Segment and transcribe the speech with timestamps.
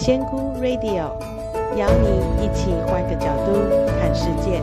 [0.00, 1.18] 仙姑 Radio
[1.76, 3.52] 邀你一起换个角度
[3.98, 4.60] 看世界。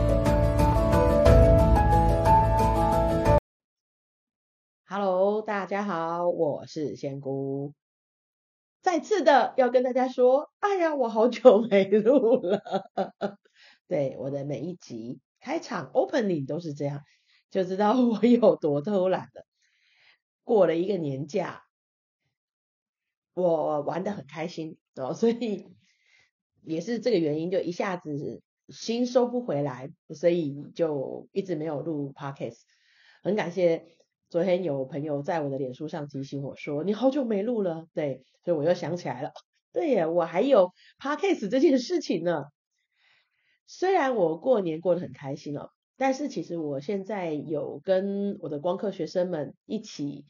[4.88, 7.74] Hello，大家好，我是仙姑。
[8.80, 12.62] 再次的要跟大家说，哎呀，我好久没录了。
[13.86, 17.02] 对，我的每一集开场 opening 都是这样，
[17.50, 19.44] 就知道我有多偷懒了。
[20.44, 21.62] 过了一个年假。
[23.34, 25.66] 我玩得很开心哦，所以
[26.62, 32.60] 也是这个原因，就一下子心收不回来，所以就一直没有录 podcast。
[33.22, 33.96] 很感谢
[34.30, 39.32] 昨天有朋友在我的脸书上提醒我说，你好久没录了，对，所以我又想起来了，
[39.72, 42.44] 对耶，我还有 podcast 这件事情呢。
[43.66, 50.24] 虽然我过年过得很开心哦，但是其实我现在有跟我的光课学生们一起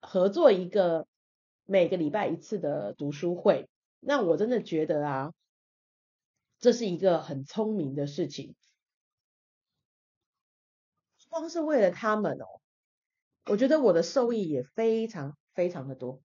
[0.00, 1.06] 合作一个。
[1.70, 3.70] 每个礼拜一次的读书会，
[4.00, 5.32] 那我真的觉得啊，
[6.58, 8.56] 这是一个很聪明的事情。
[11.28, 12.60] 光是为了他们哦，
[13.44, 16.20] 我觉得我的受益也非常非常的多。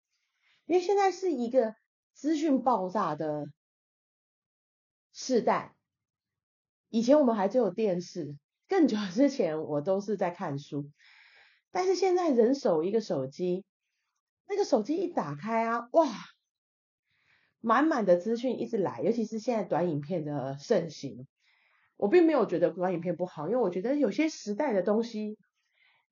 [0.66, 1.76] 因为现在是一个
[2.16, 3.46] 资讯爆炸的
[5.14, 5.76] 时代，
[6.90, 8.36] 以前我们还只有电视，
[8.68, 10.90] 更久之前我都是在看书，
[11.70, 13.64] 但是现在人手一个手机。
[14.48, 16.08] 那个手机一打开啊，哇，
[17.62, 21.28] 满满的资讯一直来，尤其是现在短影片的盛行。
[21.98, 25.38] 我并没有觉得短影片不好，因为我觉得有些时代的东西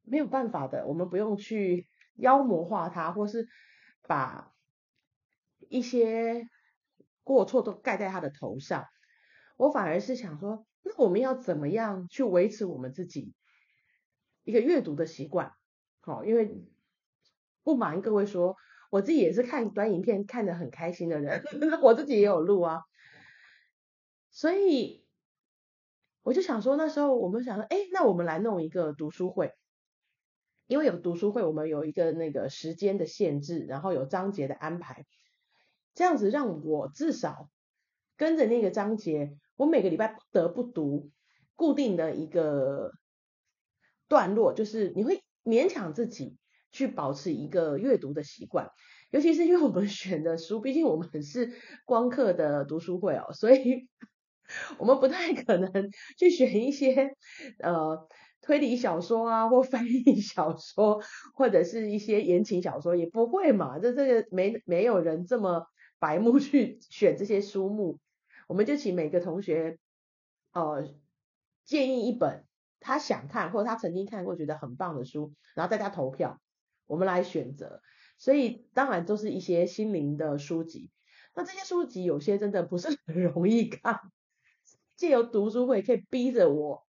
[0.01, 3.47] 没有办法的，我们不用去妖魔化它，或是
[4.07, 4.51] 把
[5.69, 6.47] 一些
[7.23, 8.87] 过错都盖在他的头上。
[9.57, 13.35] 我反而是想说，那我们要怎么样去维持我们自己
[14.43, 15.53] 一个阅读的习惯？
[16.01, 16.63] 好，因为。
[17.63, 18.55] 不瞒各位说，
[18.89, 21.43] 我自己也是看短影片看得很开心的人，
[21.81, 22.81] 我自己也有录啊，
[24.29, 25.05] 所以
[26.21, 29.53] 我就想说，那时候我们想说，哎，那我们来弄一个读书会，
[30.67, 35.05] 因为有读书会，我们有一个那个时间的限制，然后有章节的安排，
[35.93, 37.49] 这样子让我至少
[38.17, 41.11] 跟着那个章节，我每个礼拜不得不读
[41.55, 42.91] 固定的一个
[44.07, 46.37] 段落，就是你会勉强自己。
[46.73, 48.69] 去保持一个阅读的习惯，
[49.11, 51.53] 尤其是因为我们选的书，毕竟我们是
[51.85, 53.87] 光课的读书会哦，所以
[54.79, 55.71] 我们不太可能
[56.17, 57.15] 去选一些
[57.59, 58.07] 呃
[58.41, 61.01] 推理小说啊，或翻译小说，
[61.35, 65.67] 或者是一些言情小说，也不会嘛，这这个没没有人这么
[65.99, 67.99] 白目去选这些书目，
[68.47, 69.77] 我们就请每个同学
[70.53, 70.83] 呃
[71.63, 72.45] 建议一本
[72.79, 76.41] 他想看或者他曾经看过觉得很棒的书，然后大家投票。
[76.85, 77.81] 我们来选择，
[78.17, 80.91] 所以当然都是一些心灵的书籍。
[81.35, 83.99] 那这些书籍有些真的不是很容易看，
[84.95, 86.85] 借由读书会可以逼着我，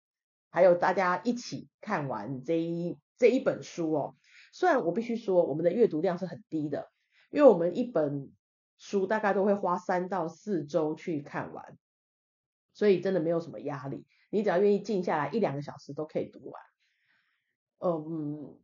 [0.51, 4.17] 还有大家一起看完这一这一本书哦。
[4.53, 6.91] 虽然我必须说，我们的阅读量是很低的，
[7.31, 8.31] 因为我们一本
[8.77, 11.79] 书大概都会花三到四周去看完，
[12.75, 14.07] 所以真的没有什么压力。
[14.29, 16.63] 你只要愿意静下来一两个小时都可以读完。
[17.79, 18.61] 嗯。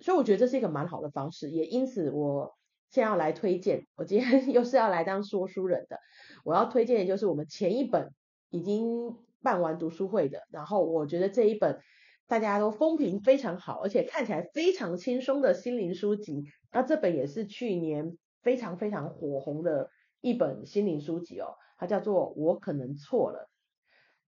[0.00, 2.56] 所以我觉得这是一个蛮好的方式，也因此我
[2.90, 5.98] 现在要来推荐，我今天 又是要来当说书人的，
[6.44, 8.12] 我要推荐的就是我们前一本
[8.50, 11.80] 已经办完读书会的，然后我觉得这一本
[12.26, 23.50] 大家都风评非常好，而且看起来非常轻松的心灵书籍，那这本也是去年非常非常火红的一本心灵书籍哦，它叫做《我可能错了：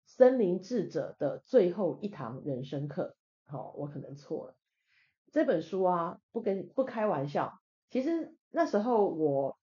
[0.05, 3.15] 森林智者的最后一堂人生课》。
[3.51, 4.55] 好，我可能错了。
[5.31, 7.53] 这本书啊，不跟不开玩笑。
[7.89, 9.57] 其实那时候我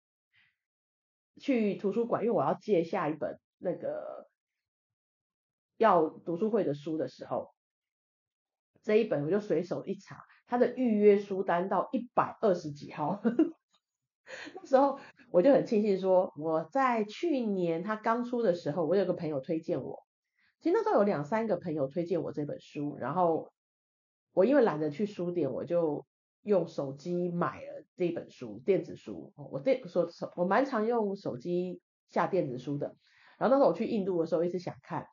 [1.40, 4.28] 去图书馆，因为我要借下一本那个
[5.76, 7.52] 要读书会的书的时候，
[8.82, 13.20] 这一本我就随手一查，它的预约书单到一百二十几号。
[14.54, 14.98] 那时候
[15.30, 20.04] 我就很庆幸说，我在去年他刚出的时候，我有个朋友推荐我。
[20.60, 23.52] 其实那时候有两三个朋友推荐我这本书，然后。
[24.36, 26.04] 我因为懒得去书店，我就
[26.42, 29.32] 用手机买了这本书，电子书。
[29.50, 30.06] 我电说
[30.36, 31.80] 我蛮常用手机
[32.10, 32.94] 下电子书的。
[33.38, 35.06] 然后那时候我去印度的时候一直想看，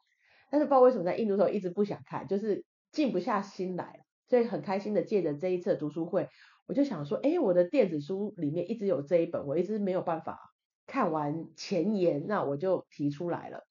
[0.52, 4.02] 但是不知道为什么在印度的时候一直不想看，就是静不下心来。
[4.28, 6.28] 所以很开心的借着这一次的读书会，
[6.68, 10.38] 我就想说，哎，我的电子书里面一直有这一本，我一直没有办法
[10.86, 13.66] 看完前言，那我就提出来了。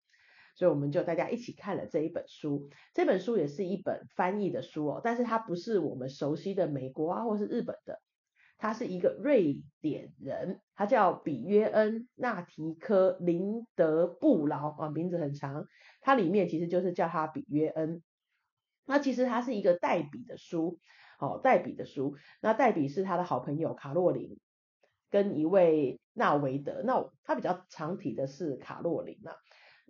[0.54, 8.00] 所以我们就大家一起看了这一本书，这本书也是一本翻译的书哦，但是它不是我们熟悉的美国啊或是日本的，
[8.58, 15.66] 他是一个瑞典人，他叫比约恩纳提科林德布劳啊，名字很长。
[16.00, 18.02] 它里面其实就是叫他比约恩。
[18.84, 20.78] 那其实它是一个代笔的书，
[21.18, 22.16] 哦，代笔的书。
[22.40, 24.38] 那代笔是他的好朋友卡洛琳
[25.10, 26.82] 跟一位纳维德。
[26.84, 29.34] 那他比较常提的是卡洛琳啊。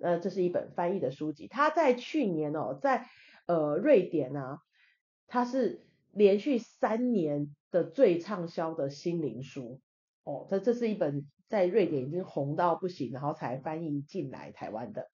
[0.03, 1.47] 呃，这是一本翻译的书籍。
[1.47, 3.07] 他在去年哦，在
[3.47, 4.59] 呃瑞典啊，
[5.29, 9.81] 他是连续三年的最畅销的心灵书
[10.25, 10.49] 哦。
[10.51, 15.09] 这这是一本在瑞典已经红到不行，然后才翻译进来台湾的。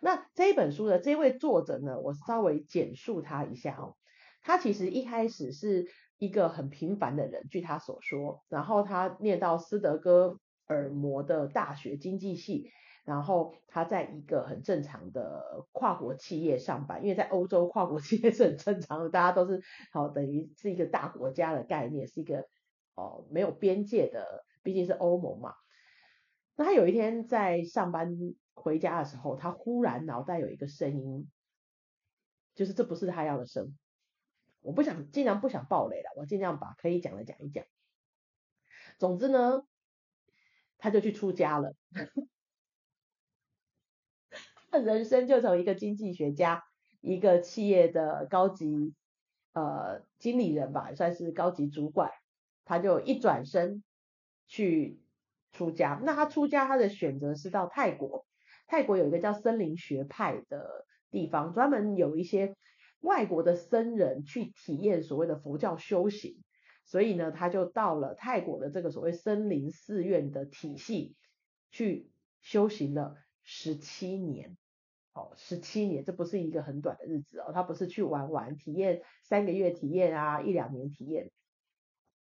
[0.00, 3.96] 那这一本书的这位作者呢，我稍微简述他一下哦。
[4.42, 5.86] 他其实一开始是
[6.18, 12.70] 一个很平凡的人，据他所说，然后他念到斯德哥尔摩的大学经济系。
[13.04, 19.62] 然后他在一个很正常的跨国企业上班，因为在欧洲跨国企业是很正常的，大家都是
[19.92, 22.48] 好等于是一个大国家的概念，是一个
[22.94, 25.54] 哦没有边界的，毕竟是欧盟嘛。
[26.56, 28.16] 那他有一天在上班
[28.54, 31.30] 回家的时候，他忽然脑袋有一个声音，
[32.54, 33.76] 就是这不是他要的生。
[34.60, 37.66] 我不想尽量不想爆雷了，我尽量把可以讲的讲一讲。
[38.98, 39.66] 总之呢，
[40.78, 41.74] 他就去出家了。
[44.82, 46.64] 人生就从一个经济学家，
[47.00, 48.94] 一个企业的高级
[49.52, 52.10] 呃经理人吧，算是高级主管，
[52.64, 53.82] 他就一转身
[54.46, 55.00] 去
[55.52, 56.00] 出家。
[56.02, 58.26] 那他出家，他的选择是到泰国。
[58.66, 62.56] 泰国有一个叫森林学派的地方，专门有一些
[63.00, 66.42] 外国的僧人去体验所谓的佛教修行。
[66.86, 71.14] 所以呢，他就到了泰国的这个所谓森林寺院的体系
[71.70, 72.10] 去
[72.40, 74.56] 修行了十七年。
[75.14, 81.30] 哦，十七年，这不是一个很短的日子哦，他不是去玩玩体验三个月体验啊，一两年体验。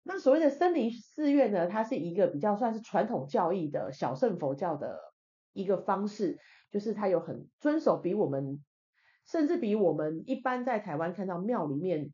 [0.03, 4.99] 那所谓的森林寺院呢，它是一个比较算是传统教义的小乘佛教的
[5.53, 6.41] 一个方式，
[6.73, 8.65] 就是它有很遵守比我们，
[9.25, 12.13] 甚至比我们一般在台湾看到庙里面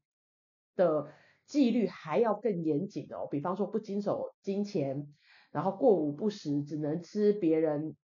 [0.74, 1.10] 的
[1.46, 3.26] 纪律还要更严谨哦。
[3.30, 5.14] 比方说不经手金钱，
[5.52, 7.96] 然后过午不食，只能吃别人。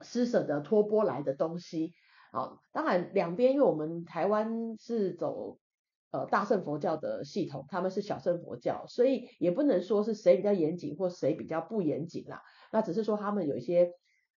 [0.00, 1.94] 施舍的托钵来的东西，
[2.32, 5.58] 啊，当然两边，因为我们台湾是走
[6.10, 12.42] 呃大乘佛教的系统，他们是小乘佛教，所以也不能说是谁比较严谨或谁比较不严谨啦。
[12.72, 13.92] 那只是说他们有一些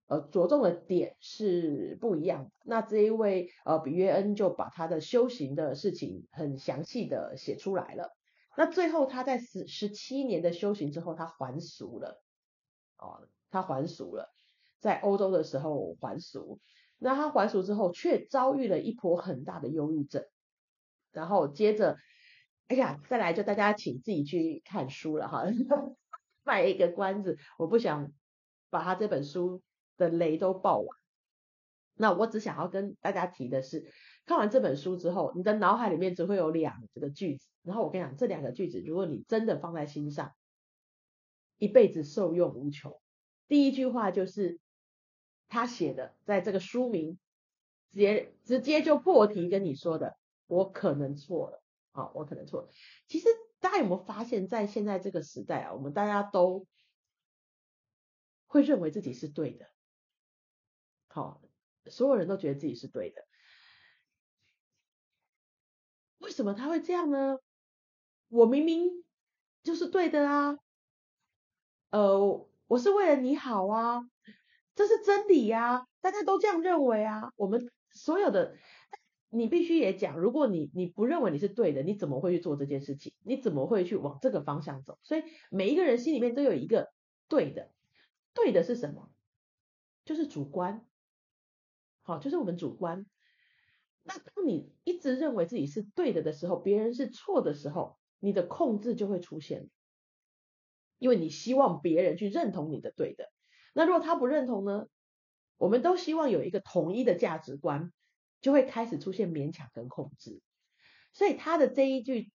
[0.08, 2.50] 呃着重的点是不一样的。
[2.64, 8.11] 那这一位呃比约恩就把他的修行的事情很详细的写出来了。
[8.59, 12.23] 那最后他在十十七年的修行之后，他还俗了，
[12.99, 14.32] 哦，他还俗了。
[14.78, 16.61] 在欧洲的时候还俗，
[16.99, 20.25] 那他还俗之后却遭遇了一波很大的忧郁症，
[21.12, 21.96] 然后接着，
[22.69, 25.44] 哎呀，再来就大家请自己去看书了哈，
[26.44, 28.12] 卖一个关子，我不想
[28.70, 29.62] 把他这本书
[29.96, 30.87] 的雷都爆完，
[31.94, 33.90] 那我只想要跟大家提的是，
[34.26, 40.32] 看完这本书之后，你的脑海里面只会有两个句子，然后我跟你讲，这两个句子，如果你真的放在心上，
[41.58, 43.00] 一辈子受用无穷。
[43.49, 44.61] 第一句话就是。
[45.49, 47.19] 他写的，在这个书名
[47.93, 51.63] 直接直接就破题跟你说的，我可能错了
[51.93, 52.69] 啊，我可能错了。
[53.07, 53.29] 其实
[53.59, 56.67] 大家有没有发现，在现在这个时代啊，我们大家都
[58.47, 59.71] 会认为自己是对的，
[61.09, 61.41] 好，
[61.87, 63.26] 所有人都觉得自己是对的。
[66.19, 67.38] 为什么他会这样呢？
[68.29, 69.05] 我明明
[69.62, 70.59] 就是对的啊，
[71.91, 74.11] 呃，我是为了你好啊。
[74.76, 77.33] 这是真理呀，大家都这样认为啊。
[77.37, 78.54] 我们所有的，
[79.30, 83.14] 你必须也讲，如果你你不认为你是对的，你怎么会去做这件事情？
[83.25, 84.99] 你怎么会去往这个方向走？
[85.02, 86.92] 所以每一个人心里面都有一个
[87.26, 87.73] 对的，
[88.35, 89.11] 对的是什么？
[90.04, 90.87] 就是主观，
[92.02, 93.06] 好，就是我们主观。
[94.02, 99.71] 那当你一直认为自己是对的的时候，别人是错的时候，你的控制就会出现，
[100.99, 103.33] 因为你希望别人去认同你的对的。
[103.76, 104.87] 那如果他不认同呢？
[105.59, 107.92] 我们都希望有一个统一的价值观，
[108.40, 110.40] 就会开始出现勉强跟控制。
[111.12, 112.33] 所以他的这一句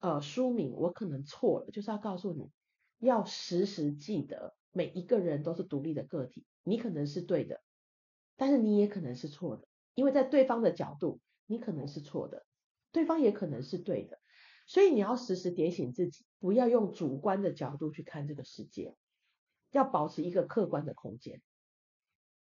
[0.00, 2.50] 呃书名我可能错了，就是要告诉你
[2.98, 7.62] 要时时记得，每一个人都是独立的个体，你可能是对的，
[8.36, 12.44] 但是你也可能是错的，因为在对方的角度，你可能是错的，
[12.90, 14.18] 对方也可能是对的，
[14.66, 18.94] 所以你要时时点醒自己，不要用主观的角度去看这个世界。
[19.72, 21.42] 要保持一个客观的空间，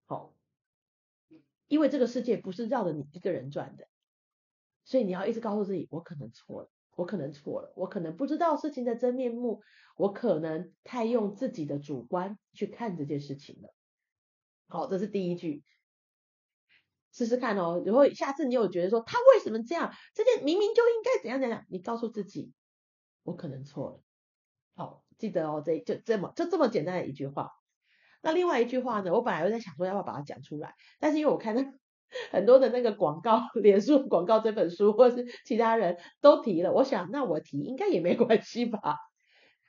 [0.06, 0.36] 好，
[1.68, 3.88] 因为这个世界不是绕着你一个人转的，
[4.86, 9.62] 所以你要一直告诉自己，我可能错了，我可能错了，我可能不知道事情的真面目，
[9.98, 13.74] 我可能太用自己的主观去看这件事情了。
[14.70, 15.64] 好，这是第一句，
[17.12, 17.84] 试试看哦。
[17.86, 22.54] 然后下次你有觉得说他为什么这样，这件明明就应该怎样怎样，你告诉自己，
[23.24, 24.04] 我可能错了。
[25.18, 27.52] 记得哦，这就这么就这么简单的一句话。
[28.22, 31.64] 那另外一句话呢，我本来我在想说要不要把它讲出来，但是因为我看到。
[32.32, 38.80] 很多的那个广告，脸书广告这本书，或是其他人都提了，我想那我提应该也没关系吧。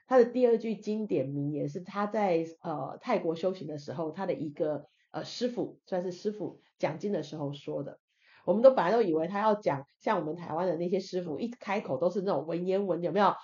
[0.06, 7.98] 他的第二句经典名言是他在呃泰国修行的时候，他的一个呃师傅算是师傅讲经的时候说的。
[8.44, 13.34] 我们都本来都以为他要讲像我们台湾的那些师傅一开口都是那种文言文，有没有？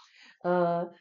[0.40, 0.92] 呃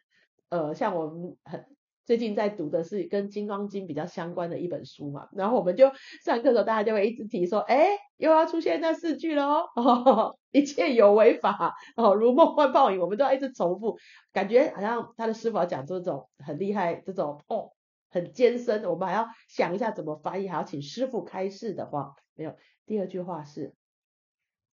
[0.50, 1.65] 呃，像我们很。
[2.05, 5.89] 最近在读的是跟《金刚经》比较相关的一本书嘛，然后我们就
[6.25, 9.45] 上课的时候，大家就会一直提说，哎，又要出现那四句了
[9.77, 13.97] 哦，一切有为法，哦，如梦幻泡影，我们都要一直重复，
[14.33, 17.71] 感觉好像他的师傅讲这种很厉害，这种哦，
[18.09, 22.53] 很艰深，我们还要想一下怎么翻译，还要请师傅开示的话，没有。
[22.85, 23.73] 第二句话是，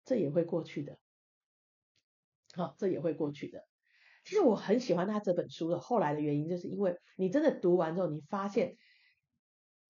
[0.05, 0.99] 这也会过去的，
[2.57, 3.70] 好，这也会过去的。
[4.31, 8.77] 其实我很喜欢他这本书的后来的原因，就是因为你真的读完之后，你发现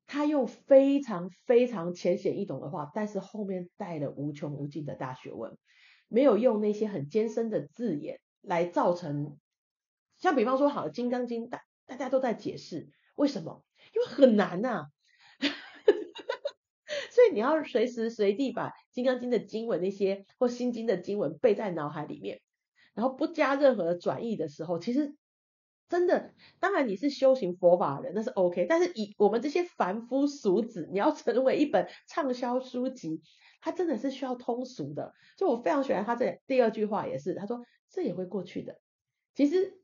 [0.07, 5.59] 他用非常非常浅显易懂的话，但是后面带了无穷无尽的大学问，
[6.09, 9.37] 没有用那些很艰深的字眼来造成，
[10.17, 13.63] 像比方说，好，《金刚经》大大家都在解释，为什么？
[13.95, 14.87] 因为很难呐、啊，
[17.13, 22.41] 所以你要随时随地把《金刚经》的经文那些或《心经》的经文背在脑海里面。
[22.95, 25.15] 然后不加任何的转译的时候，其实
[25.89, 28.67] 真的，当然你是修行佛法的人，那是 OK。
[28.69, 33.23] 但是以我们这些凡夫俗子，你要成为一本畅销书籍，
[33.61, 35.13] 它真的是需要通俗的。
[35.37, 38.81] 就我非常喜欢他这第二句话，也是他说这也会过去的。
[39.35, 39.81] 其实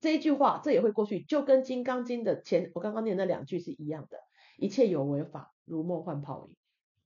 [0.00, 4.18] 这一句话这也会过去，就跟《金刚经》的前我刚刚念那两句是一样的，
[4.56, 6.56] 一切有为法，如梦幻泡影。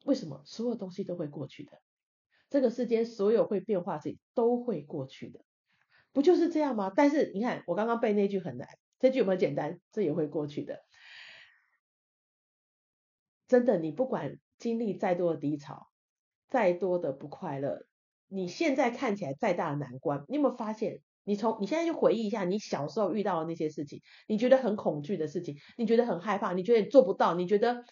[0.04, 0.42] 为什么？
[0.44, 1.80] 所有东西都会过去的。
[2.54, 5.40] 这个世间所有会变化的事都会过去的，
[6.12, 6.92] 不就是这样吗？
[6.94, 8.68] 但是你看，我刚刚背那句很难，
[9.00, 9.80] 这句有没有简单？
[9.90, 10.84] 这也会过去的。
[13.48, 15.88] 真的，你不管经历再多的低潮，
[16.48, 17.88] 再多的不快乐，
[18.28, 21.00] 你现在看起来再大的难关，你有没有发现？
[21.24, 27.84] 你从你现在就回忆一下，你小时候遇到的那些事情，你觉得很恐惧的事情，你觉得很害怕，你觉得你做不到，你觉得。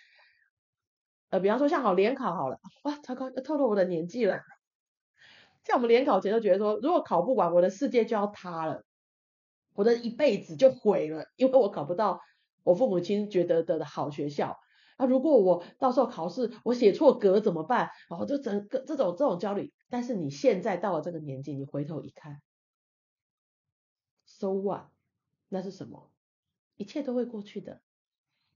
[1.33, 4.43] 呃，比方说像好联考好了，哇，糟糕，要，透露我的年纪了。
[5.65, 8.85] 像我们联考前都觉得说，如果考不完，我的世界就要塌了，
[9.73, 12.21] 我的一辈子就毁了，因为我考不到
[12.65, 14.59] 我父母亲觉得的好学校。
[14.99, 17.89] 啊，如果我到时候考试我写错格怎么办？
[18.11, 19.73] 然后就整个这种这种焦虑。
[19.89, 22.43] 但是你现在到了这个年纪，你回头一看
[24.27, 24.91] ，so what？
[25.49, 26.12] 那是什么？
[26.77, 27.81] 一切都会过去的。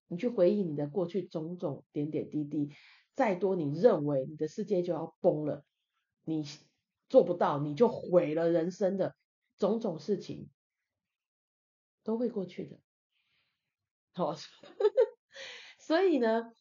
[0.09, 2.71] 你去回忆你的过去种种点点滴滴，
[3.15, 5.65] 再多你认为你的世界就要崩了，
[6.25, 6.45] 你
[7.09, 9.15] 做不到，你就毁了人生的
[9.57, 10.51] 种种事情，
[12.05, 12.79] 都会过去的。
[14.13, 14.35] 好，
[15.79, 16.53] 所以呢，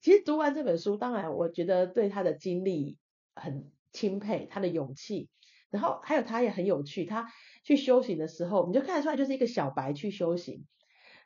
[0.00, 2.98] 其实读完这本书，当然我觉得对他的经历
[3.34, 5.30] 很钦佩，他的勇气，
[5.70, 7.26] 然后还有他也很有趣，他
[7.64, 10.66] 去修行的时候，你就看得出来就是一个小白去修行，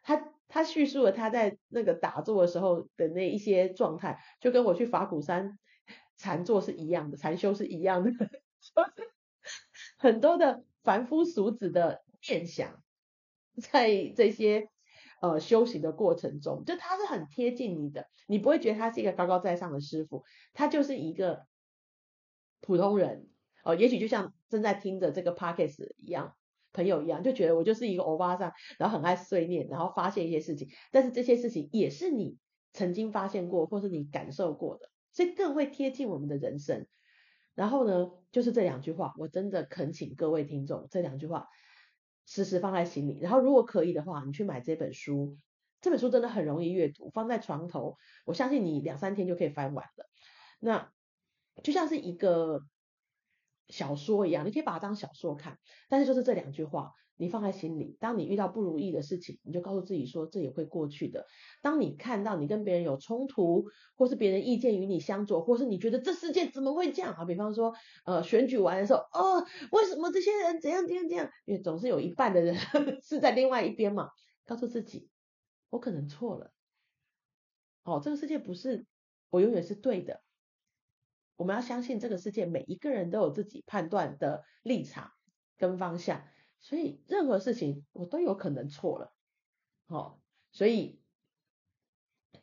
[0.02, 0.33] 他。
[0.48, 5.58] 他叙述了他在那个打坐的时候的那一些状态，就跟我去法鼓山
[6.16, 8.22] 禅坐是一样的，禅修是一样的， 就
[8.84, 9.10] 是
[9.98, 12.82] 很多的凡夫俗子的念想，
[13.60, 14.68] 在这些
[15.20, 21.46] 呃修行的过程中，就他是很贴近你的，你不会觉得他是一个高高在上的师傅，他就是一个
[22.60, 23.28] 普通人
[23.64, 26.36] 哦、也许就像正在听着这个 podcast 一样。
[26.74, 32.36] 朋友一样，就觉得我就是一个欧巴桑，然后很爱碎念，然后发现一些事情，但是这些事情也是你
[32.72, 36.86] 曾经发现过，或是你感受过的，所以更会贴近我们的人生。
[37.54, 41.46] 然后呢，就是这两句话，我真的恳请各位听众，这两句话
[42.26, 43.20] 时时放在心里。
[43.20, 45.38] 然后如果可以的话，你去买这本书，
[45.80, 50.06] 这本书真的很容易阅读，放在床头，我相信你两三天就可以翻完了。
[50.58, 50.92] 那
[51.62, 52.60] 就像是一个。
[53.68, 57.96] 小说一样，你可以把它当小说看，但是就是这两句话，你放在心里。
[58.00, 61.24] 当你遇到不如意的事情，你就告诉自己说，这也会过去的。
[61.62, 63.64] 当你看到你跟别人有冲突，
[63.96, 67.24] 或是别人意见与你相左，或是你觉得这世界怎么会这样啊？
[67.24, 67.72] 比方说，
[68.04, 71.28] 呃，选举完的时候，哦，为什么这些人怎样怎样怎样？
[71.46, 72.56] 因为总是有一半的人
[73.02, 74.08] 是在另外一边嘛。
[74.46, 75.08] 告诉自己，
[75.70, 76.52] 我可能错了。
[77.84, 78.86] 哦，这个世界不是
[79.30, 80.23] 我永远是对的。
[81.36, 85.12] 我们要相信这个世界每一个人都有自己判断的立场，
[85.56, 86.26] 跟方向，
[86.60, 89.12] 所以任何事情我都有可能错了，
[89.86, 90.20] 哦，
[90.52, 91.00] 所以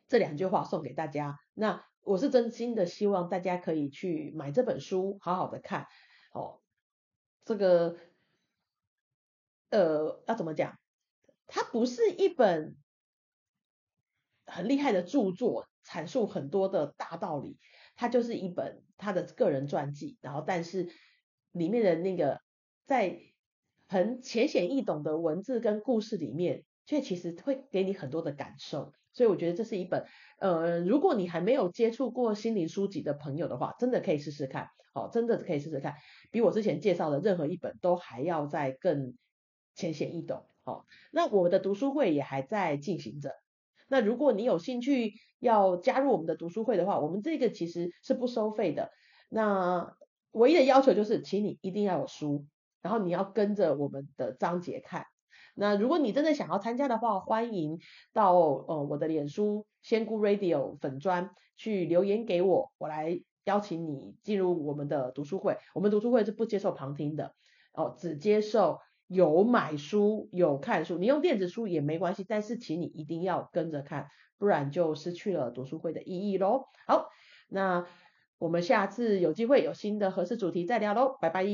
[0.08, 1.38] 这两句话送给大家。
[1.54, 5.86] 那我是真心的希望大家可以去买这本书，好好的看，
[6.32, 6.60] 哦，
[7.44, 7.96] 这个，
[9.70, 10.78] 呃，要怎么讲？
[11.46, 12.76] 它不是一本
[14.46, 17.58] 很厉害的著作，阐述很多的大道理，
[18.02, 20.88] 它就是一本他的个人传记，然后但是
[21.52, 22.40] 里面的那个
[22.84, 23.16] 在
[23.86, 30.04] 很浅显易懂的文字跟故事里面，却其实会给你很多的感受，所以我觉得这是一本，
[30.40, 35.94] 呃，如果你还没有接触过心灵书籍的朋友的话，真的可以试试看，哦，真的可以试试看，
[36.32, 39.14] 比我之前介绍的任何一本都还要再更
[39.76, 43.30] 浅显易懂，哦，那我的读书会也还在进行着，
[43.92, 48.90] 那如果你有兴趣要加入我们的读书会的话，我们这个其实是不收费的，
[49.28, 49.94] 那
[50.30, 52.46] 唯一的要求就是，请你一定要有书，
[52.80, 55.04] 然后你要跟着我们的章节看。
[55.54, 57.80] 那如果你真的想要参加的话，欢迎
[58.14, 65.58] 到呃我的脸书仙姑 Radio 粉专去留言给我，我来邀请你进入我们的读书会。
[65.74, 67.34] 我们读书会是不接受旁听的
[67.74, 68.80] 哦，只接受
[69.12, 76.64] 有买书有看书，你用电子书也没关系，但是请你一定要跟着看，不然就失去了读书会的意义喽。
[76.86, 77.08] 好，
[77.48, 77.86] 那
[78.38, 81.44] 我们下次有机会有新的合适主题再聊喽，拜拜。